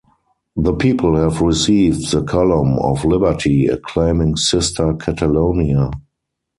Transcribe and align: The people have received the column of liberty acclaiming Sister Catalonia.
The 0.55 0.73
people 0.73 1.15
have 1.15 1.41
received 1.41 2.09
the 2.09 2.23
column 2.23 2.79
of 2.79 3.05
liberty 3.05 3.67
acclaiming 3.67 4.35
Sister 4.35 4.95
Catalonia. 4.95 5.91